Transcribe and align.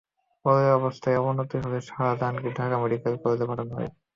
পরে 0.45 0.65
অবস্থার 0.71 1.19
অবনতি 1.21 1.55
হলে 1.63 1.79
শাহজাহানকে 1.89 2.49
ঢাকা 2.57 2.75
মেডিকেল 2.81 3.13
কলেজ 3.15 3.39
হাসপাতালে 3.39 3.49
পাঠানো 3.51 3.73
হয়। 3.77 3.89